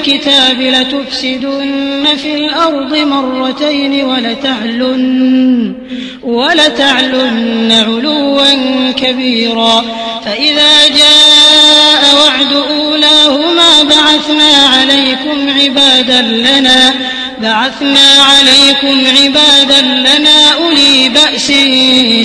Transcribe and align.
الكتاب 0.00 0.60
لتفسدن 0.60 2.06
في 2.22 2.34
الأرض 2.34 2.96
مرتين 2.96 4.04
ولتعلن 4.04 5.74
ولتعلن 6.22 7.72
علوا 7.72 8.92
كبيرا. 8.92 9.84
فإذا 10.24 10.88
جاء 10.88 12.14
وعد 12.14 12.52
أولاهما 12.52 13.82
بعثنا 13.82 14.52
عليكم 14.76 15.60
عبادا 15.60 16.22
لنا 16.22 16.94
بعثنا 17.42 18.08
عليكم 18.22 19.06
عبادا 19.22 19.80
لنا 19.80 20.52
أولي 20.54 21.08
بأس 21.08 21.52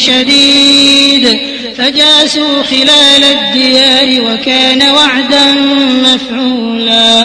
شديد. 0.05 1.39
فجاسوا 1.77 2.63
خلال 2.63 3.23
الديار 3.23 4.21
وكان 4.21 4.81
وعدا 4.91 5.51
مفعولا. 6.03 7.24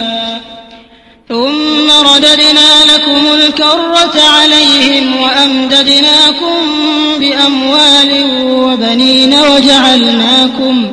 الكرة 4.11 4.29
عليهم 4.29 5.21
وأمددناكم 5.21 6.61
بأموال 7.19 8.23
وبنين 8.43 9.33
وجعلناكم 9.33 10.87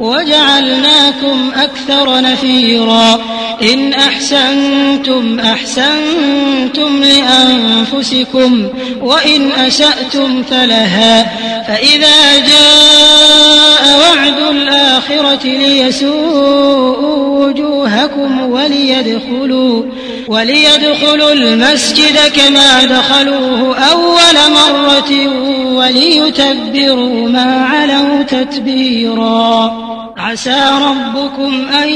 وجعلناكم 0.00 1.50
أكثر 1.56 2.20
نفيرا. 2.20 3.20
إن 3.62 3.92
أحسنتم 3.92 5.40
أحسنتم 5.40 7.02
لأنفسكم 7.02 8.68
وإن 9.02 9.52
أسأتم 9.52 10.42
فلها. 10.42 11.32
فإذا 11.68 12.36
جاء 12.36 13.98
وعد 14.00 14.56
الآخرة 14.56 15.46
ليسوءوا 15.46 17.46
وجوهكم 17.46 18.50
وليدخلوا 18.50 19.82
وليدخلوا 20.28 21.32
المسجد 21.32 22.18
كما 22.36 22.84
دخلوه 22.84 23.78
أول 23.78 24.52
مرة 24.52 25.28
وليتبروا 25.74 27.28
ما 27.28 27.66
علوا 27.66 28.22
تتبيرا. 28.22 29.72
عسى 30.16 30.70
ربكم 30.80 31.68
أن 31.82 31.88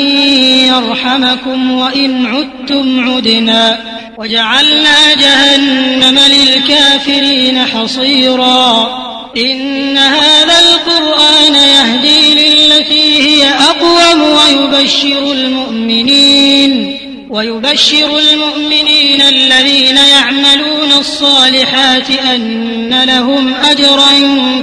يرحمكم 0.69 1.72
وإن 1.72 2.27
عدتم 2.27 3.10
عدنا. 3.10 3.78
وجعلنا 4.19 5.14
جهنم 5.20 6.19
للكافرين 6.19 7.64
حصيرا. 7.66 8.88
إن 9.37 9.99
هذا 9.99 10.54
القرآن 10.59 11.54
يهدي 11.54 12.34
للتي 12.34 13.22
هي 13.22 13.49
أقوم 13.49 14.22
ويبشر 14.22 15.32
المؤمنين. 15.32 17.01
ويبشر 17.32 18.19
المؤمنين 18.19 19.22
الذين 19.22 19.97
يعملون 19.97 20.93
الصالحات 20.98 22.10
أن 22.10 23.04
لهم 23.04 23.54
أجرا 23.54 24.10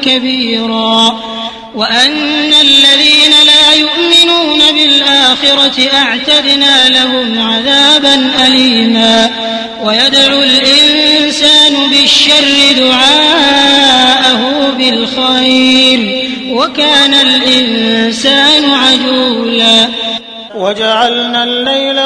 كبيرا 0.02 1.19
وأن 1.75 2.53
الذين 2.62 3.31
لا 3.46 3.74
يؤمنون 3.74 4.62
بالآخرة 4.74 5.90
أعتدنا 5.94 6.90
لهم 6.90 7.40
عذابا 7.40 8.31
أليما 8.47 9.30
ويدعو 9.84 10.44
الإنسان 10.44 11.74
بالشر 11.91 12.78
دعاءه 12.78 14.72
بالخير 14.78 16.30
وكان 16.50 17.13
الإنسان 17.13 18.66
عجولا 18.66 19.90
وجعلنا 20.56 21.44
الليل 21.44 22.00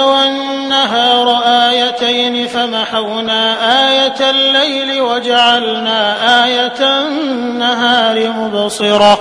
فمحونا 2.63 3.56
آية 3.90 4.29
الليل 4.29 5.01
وجعلنا 5.01 6.16
آية 6.46 7.00
النهار 7.00 8.29
مبصرة 8.29 9.19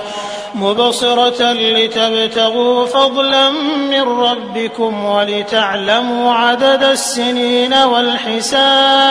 مبصرة 0.55 1.51
لتبتغوا 1.51 2.85
فضلا 2.85 3.49
من 3.89 4.01
ربكم 4.01 5.05
ولتعلموا 5.05 6.33
عدد 6.33 6.83
السنين 6.83 7.73
والحساب 7.73 9.03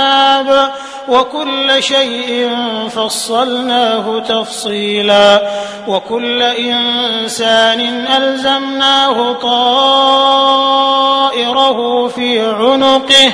وكل 1.08 1.82
شيء 1.82 2.50
فصلناه 2.90 4.18
تفصيلا 4.18 5.42
وكل 5.88 6.42
إنسان 6.42 8.06
ألزمناه 8.16 9.32
طائره 9.32 10.62
في 12.08 12.40
عنقه 12.40 13.32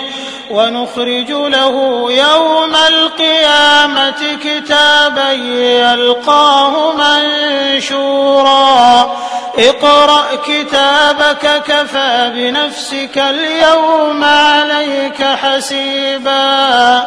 ونخرج 0.50 1.30
له 1.30 2.06
يوم 2.12 2.76
القيامة 2.76 4.38
كتابا 4.44 5.32
يلقاه 5.32 6.92
منشورا. 7.82 9.16
اقرأ 9.58 10.24
كتابك 10.46 11.62
كفى 11.66 12.30
بنفسك 12.34 13.18
اليوم 13.18 14.24
عليك 14.24 15.22
حسيبا. 15.22 17.06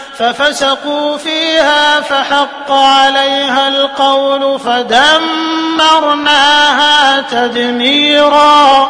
ففسقوا 0.21 1.17
فيها 1.17 2.01
فحق 2.01 2.71
عليها 2.71 3.67
القول 3.67 4.59
فدمرناها 4.59 5.21
تدميرا 7.21 8.89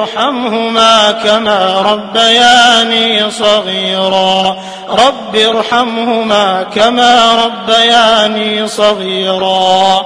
ارحمهما 0.01 1.11
كما 1.11 1.81
ربياني 1.81 3.31
صغيرا. 3.31 4.57
رب 4.89 5.35
ارحمهما 5.35 6.63
كما 6.75 7.31
ربياني 7.45 8.67
صغيرا. 8.67 10.05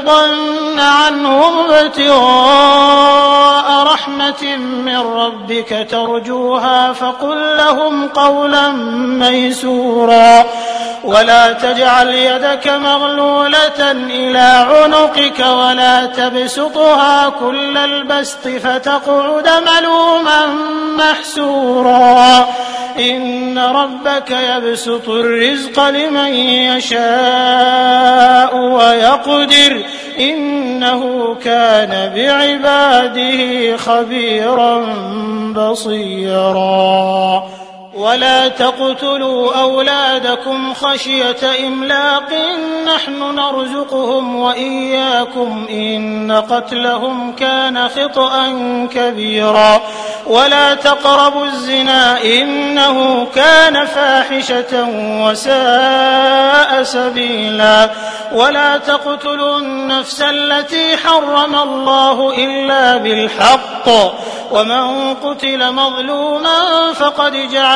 تعرضن 0.05 0.79
عنهم 0.79 1.71
ابتغاء 1.71 3.60
رحمة 3.71 4.55
من 4.57 4.97
ربك 4.97 5.87
ترجوها 5.91 6.93
فقل 6.93 7.57
لهم 7.57 8.07
قولا 8.07 8.71
ميسورا 9.21 10.45
ولا 11.03 11.53
تجعل 11.53 12.09
يدك 12.09 12.67
مغلولة 12.67 13.91
إلى 13.91 14.65
عنقك 14.69 15.39
ولا 15.39 16.05
تبسطها 16.05 17.29
كل 17.29 17.77
البسط 17.77 18.47
فتقعد 18.47 19.49
ملوما 19.49 20.45
محسورا 20.97 22.47
إن 22.99 23.59
ربك 23.59 24.31
يبسط 24.31 25.09
الرزق 25.09 25.89
لمن 25.89 26.33
يشاء 26.75 28.55
ويقدر 28.55 29.83
إنه 30.19 31.35
كان 31.43 32.11
بعباده 32.15 33.60
خبيرا 33.77 34.85
بصيرا. 35.55 37.43
ولا 37.93 38.47
تقتلوا 38.47 39.61
أولادكم 39.61 40.73
خشية 40.73 41.67
إملاق 41.67 42.33
نحن 42.95 43.35
نرزقهم 43.35 44.35
وإياكم 44.35 45.67
إن 45.69 46.31
قتلهم 46.31 47.35
كان 47.35 47.89
خطأ 47.89 48.47
كبيرا 48.93 49.81
ولا 50.27 50.75
تقربوا 50.75 51.45
الزنا 51.45 52.23
إنه 52.23 53.27
كان 53.35 53.85
فاحشة 53.85 54.87
وساء 55.25 56.83
سبيلا 56.83 57.89
ولا 58.33 58.77
تقتلوا 58.77 59.57
النفس 59.57 60.21
التي 60.21 60.97
حرم 60.97 61.55
الله 61.55 62.33
إلا 62.37 62.97
بالحق 62.97 63.89
ومن 64.51 65.13
قتل 65.13 65.71
مظلوما 65.71 66.93
فقد 66.93 67.35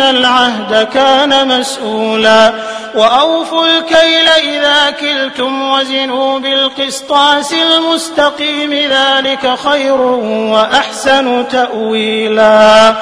العهد 0.00 0.88
كان 0.94 1.48
مسؤولا. 1.48 2.52
وأوفوا 2.94 3.66
الكيل 3.66 4.28
إذا 4.28 4.90
كلتم 4.90 5.70
وزنوا 5.70 6.38
بالقسطاس 6.38 7.52
المستقيم 7.52 8.72
ذلك 8.72 9.54
خير 9.64 10.00
وأحسن 10.00 11.48
تأويلا. 11.48 12.94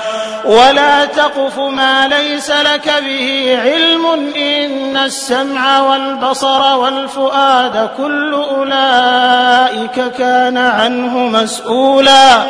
ولا 0.44 1.04
تقف 1.04 1.58
ما 1.58 2.08
ليس 2.08 2.50
لك 2.50 2.92
به 3.06 3.58
علم 3.62 4.32
إن 4.36 4.96
السمع 4.96 5.80
والبصر 5.80 6.76
والفؤاد 6.76 7.88
كل 7.96 8.34
أولئك 8.34 10.12
كان 10.18 10.56
عنه 10.56 11.18
مسؤولا. 11.18 12.42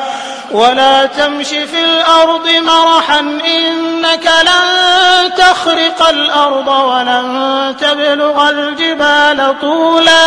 ولا 0.51 1.07
تمش 1.07 1.49
في 1.49 1.85
الأرض 1.85 2.49
مرحا 2.49 3.21
إنك 3.21 4.31
لن 4.43 5.35
تخرق 5.35 6.09
الأرض 6.09 6.69
ولن 6.69 7.77
تبلغ 7.81 8.49
الجبال 8.51 9.61
طولا 9.61 10.27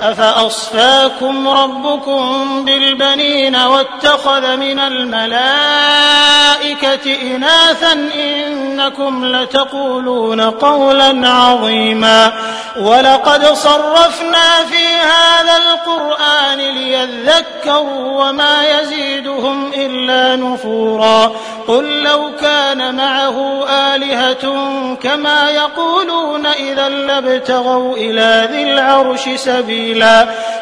أفأصفاكم 0.00 1.48
ربكم 1.48 2.64
بالبنين 2.64 3.56
واتخذ 3.56 4.56
من 4.56 4.78
الملائكة 4.78 5.36
إناثا 7.22 7.92
إنكم 8.14 9.24
لتقولون 9.24 10.40
قولا 10.40 11.28
عظيما 11.28 12.32
ولقد 12.80 13.46
صرفنا 13.46 14.64
في 14.70 14.86
هذا 14.86 15.56
القرآن 15.56 16.58
ليذكروا 16.58 18.28
وما 18.28 18.80
يزيدهم 18.80 19.72
إلا 19.74 20.36
نفورا 20.36 21.32
قل 21.68 22.02
لو 22.02 22.32
كان 22.40 22.94
معه 22.96 23.66
آلهة 23.68 24.56
كما 25.02 25.50
يقولون 25.50 26.46
إذا 26.46 26.88
لابتغوا 26.88 27.96
إلى 27.96 28.48
ذي 28.52 28.62
العرش 28.72 29.28
سبيلا 29.36 29.85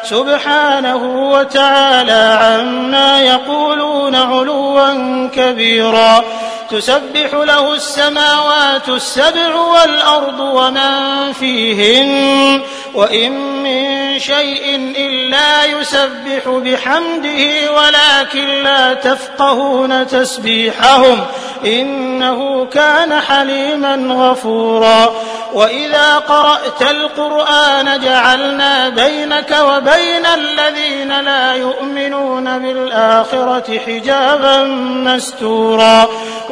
سبحانه 0.03 1.31
وتعالى 1.31 2.39
عما 2.41 3.21
يقولون 3.21 4.15
علوا 4.15 5.27
كبيرا. 5.35 6.23
تسبح 6.69 7.33
له 7.33 7.73
السماوات 7.73 8.89
السبع 8.89 9.55
والأرض 9.55 10.39
ومن 10.39 11.33
فيهن 11.33 12.61
وإن 12.93 13.31
من 13.63 14.19
شيء 14.19 14.93
إلا 14.97 15.65
يسبح 15.65 16.47
بحمده 16.47 17.71
ولكن 17.71 18.63
لا 18.63 18.93
تفقهون 18.93 20.07
تسبيحهم 20.07 21.25
إنه 21.65 22.65
كان 22.65 23.21
حليما 23.21 23.95
غفورا. 23.95 25.15
وإذا 25.53 26.15
قرأت 26.15 26.81
القرآن 26.81 27.99
جعلنا 27.99 28.89
بينك 28.89 29.57
وبين 29.61 30.25
الذين 30.25 31.21
لا 31.21 31.53
يؤمنون 31.53 32.59
بالآخرة 32.59 33.79
حجابا 33.85 34.63
مستورا. 34.87 36.09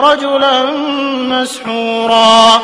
رجلا 0.00 0.62
مسحورا. 1.28 2.60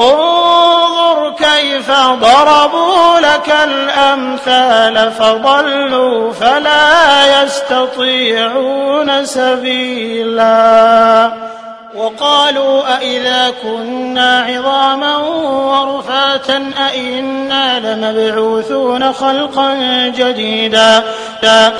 انظر 0.00 1.34
كيف 1.38 1.90
ضربوا 1.90 3.20
لك 3.20 3.54
الأمثال 3.64 5.12
فضلوا 5.12 6.32
فلا 6.32 7.42
يستطيعون 7.42 9.24
سبيلا. 9.24 11.32
وقالوا 11.98 12.96
أإذا 12.96 13.54
كنا 13.62 14.40
عظاما 14.40 15.16
ورفاتا 15.16 16.70
أئنا 16.88 17.80
لمبعوثون 17.80 19.12
خلقا 19.12 19.74
جديدا. 20.16 21.04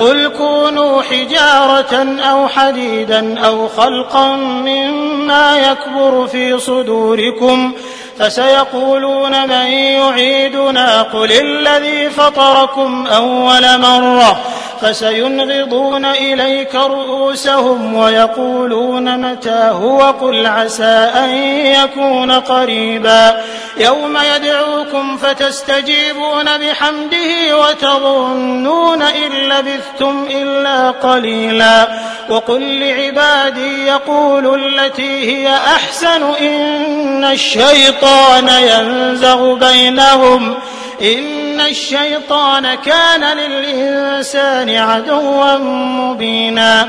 قل 0.00 0.28
كونوا 0.28 1.02
حجارة 1.02 2.20
أو 2.30 2.48
حديدا 2.48 3.38
أو 3.46 3.68
خلقا 3.68 4.36
مما 4.36 5.58
يكبر 5.58 6.26
في 6.26 6.58
صدوركم. 6.58 7.72
فسيقولون 8.18 9.48
من 9.48 9.66
يعيدنا؟ 9.72 11.02
قل 11.02 11.32
الذي 11.32 12.10
فطركم 12.10 13.06
أول 13.06 13.80
مرة. 13.80 14.40
فسينغضون 14.82 16.04
إليك 16.04 16.74
رؤوسهم 16.74 17.94
ويقولون 17.94 19.30
متى 19.30 19.70
هو 19.72 20.00
قل 20.02 20.46
عسى 20.46 21.10
أن 21.14 21.30
يكون 21.66 22.32
قريبا 22.32 23.42
يوم 23.76 24.18
يدعوكم 24.36 25.16
فتستجيبون 25.16 26.44
بحمده 26.58 27.58
وتظنون 27.58 29.02
إن 29.02 29.32
لبثتم 29.32 30.26
إلا 30.30 30.90
قليلا 30.90 31.88
وقل 32.30 32.80
لعبادي 32.80 33.86
يقولوا 33.86 34.56
التي 34.56 35.36
هي 35.36 35.54
أحسن 35.56 36.22
إن 36.40 37.24
الشيطان 37.24 38.48
ينزغ 38.48 39.54
بينهم 39.54 40.54
إن 41.02 41.47
الشيطان 41.60 42.74
كان 42.74 43.36
للإنسان 43.36 44.70
عدوا 44.70 45.56
مبينا 46.00 46.88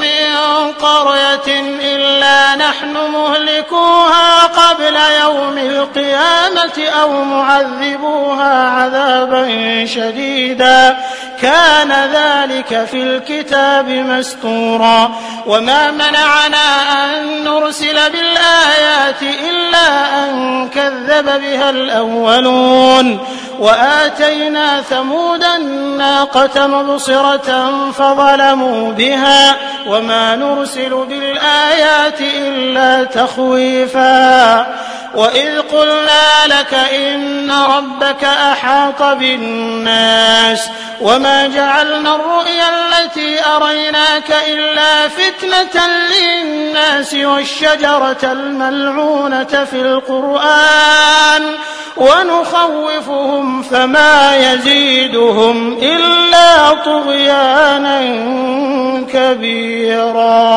من 0.00 0.72
قرية 0.72 1.60
إلا 1.80 2.56
نحن 2.56 2.96
مهلكوها 3.12 4.42
قبل 4.42 4.96
يوم 5.20 5.58
القيامة 5.58 6.88
أو 7.02 7.24
معذبوها 7.24 8.70
عذابا 8.70 9.46
شديدا. 9.86 10.96
كان 11.42 11.92
ذلك 11.92 12.84
في 12.90 13.02
الكتاب 13.02 13.88
مستورا. 13.88 15.10
وما 15.46 15.90
منعنا 15.90 16.82
أن 17.04 17.44
نرسل 17.44 18.10
بالآيات 18.10 19.22
إلا 19.22 20.24
أن 20.24 20.68
كذب 20.68 21.24
بها 21.24 21.70
الأولون. 21.70 23.26
وآتينا 23.58 24.82
ثمود 24.82 25.44
الناقة 25.44 26.66
مبصرة 26.66 27.70
فظلموا 27.92 28.92
بها. 28.92 29.56
وما 29.86 30.36
نرسل 30.36 30.90
بالآيات 30.90 32.20
إلا 32.20 33.04
تخويفا 33.04 34.66
وإذ 35.16 35.60
قلنا 35.60 36.46
لك 36.46 36.74
إن 36.74 37.52
ربك 37.52 38.24
أحاط 38.24 39.02
بالناس 39.02 40.68
وما 41.00 41.46
جعلنا 41.46 42.14
الرؤيا 42.14 42.68
التي 42.68 43.44
أريناك 43.46 44.36
إلا 44.48 45.08
فتنة 45.08 45.82
للناس 45.86 47.14
والشجرة 47.14 48.18
الملعونة 48.22 49.64
في 49.70 49.80
القرآن 49.80 51.56
ونخوفهم 51.96 53.62
فما 53.62 54.36
يزيدهم 54.36 55.78
إلا 55.82 56.74
طغيانا 56.74 58.00
كبيرا 59.12 60.56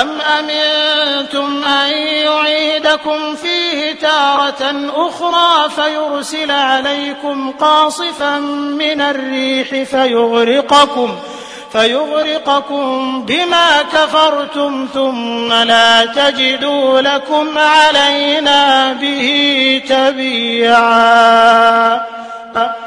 أم 0.00 0.08
أمنتم 0.20 1.64
أن 1.64 1.92
يعيدكم 1.98 3.34
فيه 3.34 3.92
تارة 3.92 4.90
أخرى 4.96 5.70
فيرسل 5.70 6.50
عليكم 6.50 7.50
قاصفا 7.50 8.38
من 8.78 9.00
الريح 9.00 9.68
فيغرقكم 9.90 11.16
فيغرقكم 11.72 13.22
بما 13.26 13.82
كفرتم 13.82 14.88
ثم 14.94 15.52
لا 15.52 16.04
تجدوا 16.04 17.00
لكم 17.00 17.58
علينا 17.58 18.92
به 18.92 19.82
تبيعا. 19.88 21.34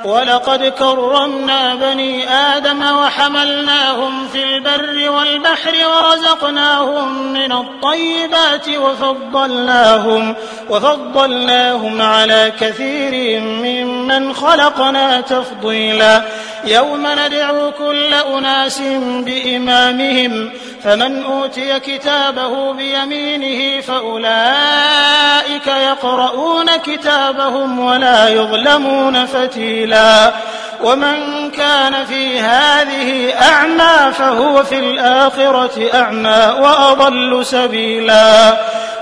ولقد 0.05 0.63
كرمنا 0.63 1.75
بني 1.75 2.29
آدم 2.29 2.81
وحملناهم 2.81 4.27
في 4.27 4.43
البر 4.43 5.09
والبحر 5.09 5.73
ورزقناهم 5.87 7.33
من 7.33 7.51
الطيبات 7.51 8.69
وفضلناهم 8.69 10.35
وفضلناهم 10.69 12.01
على 12.01 12.53
كثير 12.59 13.41
ممن 13.41 14.33
خلقنا 14.33 15.21
تفضيلا. 15.21 16.23
يوم 16.65 17.07
ندعو 17.07 17.71
كل 17.71 18.13
أناس 18.13 18.81
بإمامهم 19.25 20.51
فمن 20.83 21.23
أوتي 21.23 21.79
كتابه 21.79 22.73
بيمينه 22.73 23.81
فأولئك 23.81 25.67
يقرؤون 25.67 26.75
كتابهم 26.77 27.79
ولا 27.79 28.29
يظلمون 28.29 29.25
فتيلا. 29.25 29.56
ومن 30.83 31.51
كان 31.51 32.05
في 32.05 32.39
هذه 32.39 33.33
أعمى 33.41 34.13
فهو 34.13 34.63
في 34.63 34.79
الآخرة 34.79 35.89
أعمى 35.93 36.55
وأضل 36.59 37.45
سبيلا. 37.45 38.57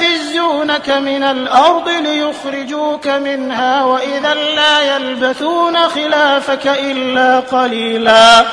ليستفزونك 0.00 0.90
من 0.90 1.22
الأرض 1.22 1.88
ليخرجوك 1.88 3.06
منها 3.06 3.84
وإذا 3.84 4.34
لا 4.34 4.96
يلبثون 4.96 5.76
خلافك 5.76 6.66
إلا 6.66 7.40
قليلا 7.40 8.44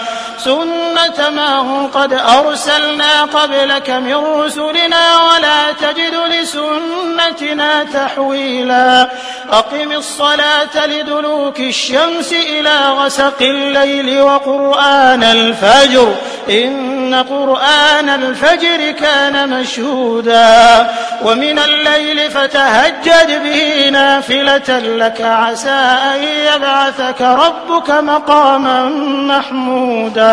سنة 0.43 1.29
ما 1.29 1.59
هم 1.59 1.87
قد 1.87 2.13
أرسلنا 2.13 3.23
قبلك 3.23 3.89
من 3.89 4.15
رسلنا 4.15 5.23
ولا 5.23 5.71
تجد 5.71 6.15
لسنتنا 6.31 7.83
تحويلا 7.83 9.09
أقم 9.51 9.91
الصلاة 9.91 10.85
لدلوك 10.85 11.59
الشمس 11.59 12.33
إلى 12.33 12.89
غسق 12.89 13.41
الليل 13.41 14.21
وقرآن 14.21 15.23
الفجر 15.23 16.15
إن 16.49 17.15
قرآن 17.29 18.09
الفجر 18.09 18.91
كان 18.91 19.49
مشهودا 19.49 20.87
ومن 21.23 21.59
الليل 21.59 22.31
فتهجد 22.31 23.43
به 23.43 23.89
نافلة 23.89 24.79
لك 24.79 25.21
عسى 25.21 25.69
أن 26.13 26.23
يبعثك 26.23 27.21
ربك 27.21 27.89
مقاما 27.89 28.83
محمودا 29.27 30.32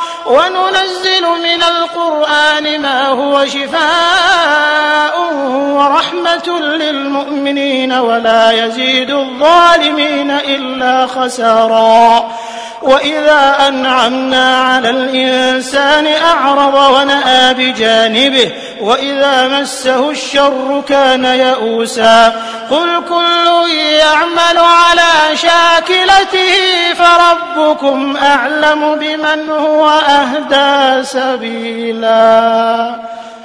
وننزل 0.31 1.25
من 1.43 1.63
القرآن 1.63 2.81
ما 2.81 3.07
هو 3.07 3.45
شفاء 3.45 5.15
ورحمة 5.77 6.59
للمؤمنين 6.59 7.93
ولا 7.93 8.51
يزيد 8.51 9.11
الظالمين 9.11 10.31
إلا 10.31 11.07
خسارا. 11.07 12.31
وإذا 12.81 13.67
أنعمنا 13.67 14.63
على 14.63 14.89
الإنسان 14.89 16.07
أعرض 16.07 16.93
ونأى 16.95 17.53
بجانبه 17.53 18.51
وإذا 18.81 19.47
مسه 19.47 20.09
الشر 20.09 20.83
كان 20.89 21.25
يئوسا. 21.25 22.33
قل 22.71 23.03
كل 23.09 23.71
يعمل 23.71 24.57
على 24.57 25.37
شاكلته 25.37 26.53
فربكم 26.93 28.17
أعلم 28.17 28.95
بمن 28.95 29.49
هو 29.49 29.89
أهدى 29.89 31.03
سبيلا. 31.03 32.95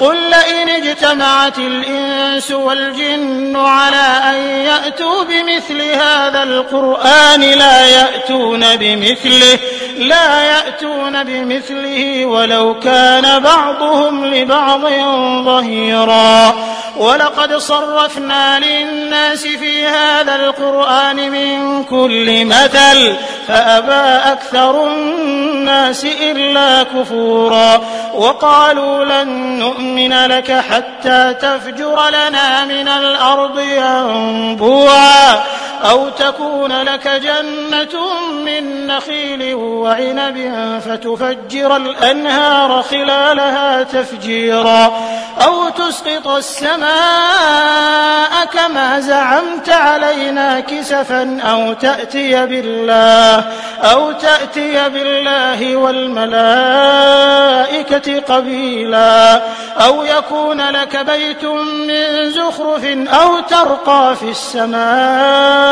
قل 0.00 0.16
لئن 0.16 0.68
اجتمعت 0.68 1.58
الإنس 1.58 2.50
والجن 2.50 3.56
على 3.56 4.20
أن 4.30 4.36
يأتوا 4.66 5.24
بمثل 5.24 5.82
هذا 5.82 6.42
القرآن 6.42 7.40
لا 7.40 7.86
يأتون 7.86 8.76
بمثله 8.76 9.58
لا 9.98 10.42
يأتون 10.42 11.24
بمثله 11.24 12.26
ولو 12.26 12.78
كان 12.80 13.42
بعضهم 13.42 14.24
لبعض 14.24 14.80
ظهيرا. 15.44 16.54
ولقد 16.96 17.56
صرفنا 17.56 18.58
للناس 18.58 19.46
في 19.46 19.86
هذا 19.86 20.34
القرآن 20.34 21.16
من 21.30 21.84
كل 21.84 22.44
مثل 22.44 23.16
فأبى 23.48 24.32
أكثر 24.32 24.86
الناس 24.86 26.04
إلا 26.04 26.82
كفورا. 26.82 27.80
وقالوا 28.14 29.04
لن 29.04 29.28
نؤمن 29.58 29.81
لك 30.26 30.52
حتى 30.52 31.34
تفجر 31.34 32.08
لنا 32.08 32.64
من 32.64 32.88
الأرض 32.88 33.58
ينبوعا. 33.58 35.42
أو 35.90 36.08
تكون 36.08 36.82
لك 36.82 37.08
جنة 37.08 38.20
من 38.44 38.86
نخيل 38.86 39.54
وعنب 39.54 40.52
فتفجر 40.84 41.76
الأنهار 41.76 42.82
خلالها 42.82 43.82
تفجيرا. 43.82 44.92
أو 45.44 45.68
تسقط 45.68 46.28
السماء 46.28 46.92
كما 48.52 49.00
زعمت 49.00 49.68
علينا 49.68 50.60
كسفا 50.60 51.40
أو 51.50 51.72
تأتي 51.72 52.46
بالله 52.46 53.44
أو 53.82 54.12
تأتي 54.12 54.88
بالله 54.88 55.76
والملائكة 55.76 56.92
قبيلا. 58.20 59.42
أو 59.76 60.02
يكون 60.02 60.70
لك 60.70 60.96
بيت 60.96 61.44
من 61.88 62.30
زخرف 62.30 62.84
أو 63.08 63.40
ترقى 63.40 64.16
في 64.20 64.30
السماء. 64.30 65.71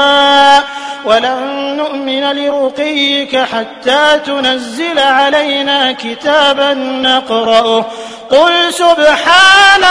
ولن 1.04 1.76
نؤمن 1.76 2.32
لرقيك 2.32 3.36
حتى 3.36 4.18
تنزل 4.26 4.98
علينا 4.98 5.92
كتابا 5.92 6.74
نقرأه. 6.74 7.84
قل 8.30 8.74
سبحان 8.74 9.84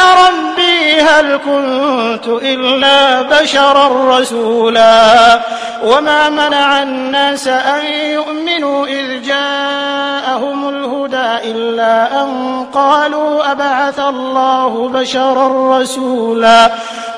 كنت 1.45 2.27
إلا 2.27 3.21
بشرا 3.21 4.17
رسولا 4.19 5.39
وما 5.83 6.29
منع 6.29 6.83
الناس 6.83 7.47
أن 7.47 7.85
يؤمنوا 7.85 8.87
إذ 8.87 9.21
جاءهم 9.21 10.69
الهدى 10.69 11.51
إلا 11.51 12.21
أن 12.21 12.65
قالوا 12.73 13.51
أبعث 13.51 13.99
الله 13.99 14.89
بشرا 14.89 15.79
رسولا 15.79 16.71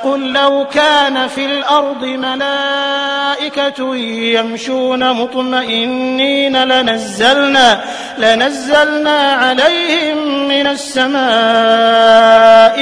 قل 0.03 0.34
لو 0.34 0.65
كان 0.73 1.27
في 1.27 1.45
الأرض 1.45 2.03
ملائكة 2.03 3.95
يمشون 4.36 5.13
مطمئنين 5.13 6.63
لنزلنا 6.63 7.81
لنزلنا 8.17 9.31
عليهم 9.34 10.47
من 10.47 10.67
السماء 10.67 11.21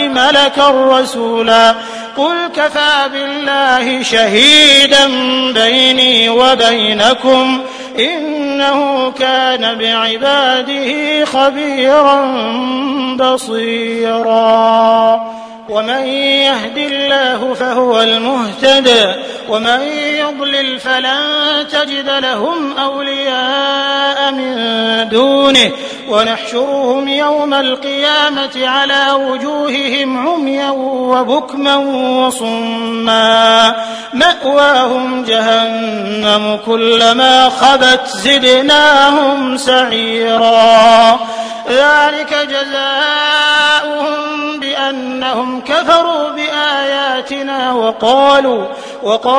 ملكا 0.08 0.70
رسولا 0.70 1.29
قل 2.18 2.48
كفى 2.56 3.10
بالله 3.12 4.04
شهيدا 4.04 5.08
بيني 5.54 6.30
وبينكم 6.30 7.62
إنه 8.00 9.12
كان 9.12 9.78
بعباده 9.78 11.26
خبيرا 11.26 12.26
بصيرا. 13.16 14.40
ومن 15.70 16.08
يهد 16.08 16.78
الله 16.78 17.54
فهو 17.54 18.02
المهتد 18.02 19.16
ومن 19.50 19.82
يضلل 20.20 20.80
فلن 20.80 21.68
تجد 21.72 22.10
لهم 22.10 22.78
أولياء 22.78 24.32
من 24.32 24.56
دونه 25.10 25.72
ونحشرهم 26.10 27.08
يوم 27.08 27.54
القيامة 27.54 28.68
على 28.68 29.12
وجوههم 29.12 30.28
عميا 30.28 30.70
وبكما 30.70 31.76
وصما 32.26 33.76
مأواهم 34.14 35.24
جهنم 35.24 36.60
كلما 36.66 37.50
خبت 37.50 38.08
زدناهم 38.08 39.58
سعيرا 39.58 41.20
ذلك 41.70 42.48
جزاؤهم 42.50 44.20
بأنهم 44.60 45.62
كفروا 45.62 46.30
بآياتنا 46.30 47.74
وقالوا 47.74 48.66
وقالوا 49.04 49.39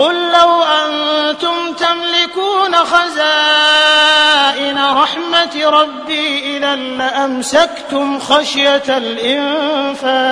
قل 0.00 0.32
لو 0.32 0.62
أنتم 0.62 1.72
تملكون 1.72 2.74
خزائن 2.74 4.78
رحمة 4.78 5.64
ربي 5.64 6.56
إذا 6.56 6.76
لأمسكتم 6.76 8.18
خشية 8.18 8.82
الإنفاق 8.88 10.30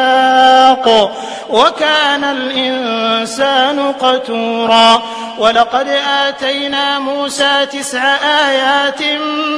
وكان 1.51 2.25
الإنسان 2.25 3.93
قتورا 3.93 5.03
ولقد 5.39 5.89
آتينا 6.29 6.99
موسى 6.99 7.67
تسع 7.67 8.17
آيات 8.49 9.03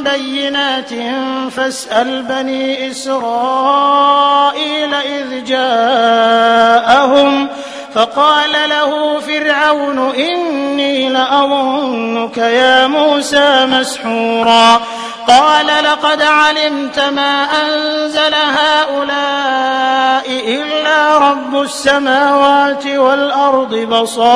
بينات 0.01 0.91
فاسأل 1.53 2.23
بني 2.23 2.91
إسرائيل 2.91 4.95
إذ 4.95 5.45
جاءهم 5.45 7.49
فقال 7.95 8.53
له 8.69 9.21
فرعون 9.21 10.15
إني 10.15 11.09
لأظنك 11.09 12.39
يا 12.39 12.87
موسى 12.87 13.67
مسحورا. 13.67 14.81
قال 15.29 15.67
لقد 15.67 16.23
علمت 16.23 17.01
ما 17.01 17.45
أنزل 17.63 18.35
هؤلاء 18.35 20.25
إلا 20.29 21.19
رب 21.19 21.63
السماوات 21.63 22.87
والأرض 22.87 23.75
بصائر. 23.75 24.31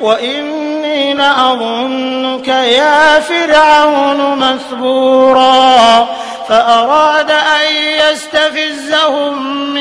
وإني 0.00 1.14
لأظنك 1.14 2.48
يا 2.48 3.20
فرعون 3.20 4.38
مثبورا. 4.38 6.06
فأراد 6.48 7.30
أن 7.30 7.72
يستفزهم 8.10 9.55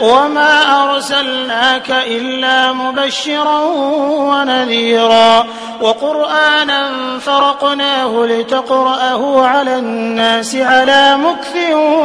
وما 0.00 0.82
أرسلناك 0.82 1.90
إلا 1.90 2.72
مبشرا 2.72 3.58
ونذيرا 4.04 5.46
وقرآنا 5.80 6.88
فرقناه 7.18 8.26
لتقرأه 8.26 9.46
على 9.46 9.78
الناس 9.78 10.56
على 10.56 11.16
مكث 11.16 11.56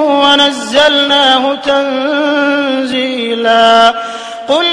ونزلناه 0.07 1.55
تنزيلا 2.75 3.93
قل 4.47 4.65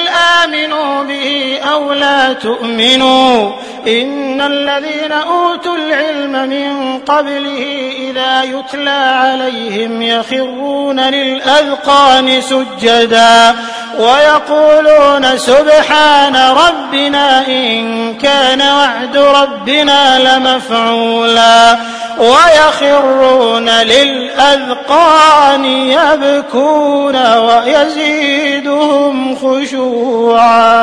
آمنوا 0.44 1.02
به 1.04 1.58
أو 1.72 1.92
لا 1.92 2.32
تؤمنوا 2.32 3.52
إن 3.86 4.40
الذين 4.40 5.12
أوتوا 5.12 5.76
العلم 5.76 6.48
من 6.48 6.98
قبله 6.98 7.92
إذا 7.98 8.42
يتلى 8.42 8.90
عليهم 8.90 10.02
يخرون 10.02 11.00
للأذقان 11.00 12.40
سجدا 12.40 13.56
ويقولون 13.98 15.38
سبحان 15.38 16.36
ربنا 16.36 17.46
إن 17.46 18.14
كان 18.18 18.62
وعد 18.62 19.16
ربنا 19.16 20.18
لمفعولا 20.18 21.78
ويخرون 22.18 23.68
للأذقان 23.68 25.64
يبكون 25.64 27.36
ويزيدهم 27.36 29.36
خشوعا. 29.36 30.78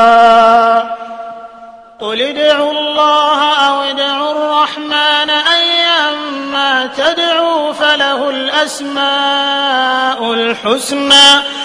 قل 1.99 2.21
ادعوا 2.21 2.71
الله 2.71 3.67
أو 3.67 3.82
ادعوا 3.82 4.32
الرحمن 4.32 5.30
أيما 5.30 6.89
تدعوا 6.97 7.73
فله 7.73 7.95
له 7.95 8.30
الأسماء 8.30 10.34
الحسنى. 10.34 11.64